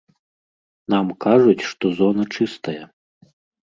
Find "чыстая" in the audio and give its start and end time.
2.35-2.79